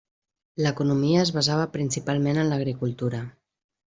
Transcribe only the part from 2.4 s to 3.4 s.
en l'agricultura.